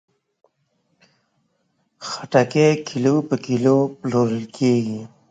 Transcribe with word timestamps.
خټکی 2.07 2.67
کیلو 2.87 3.13
په 3.27 3.35
کیلو 3.45 3.75
پلورل 3.99 4.43
کېږي. 4.57 5.01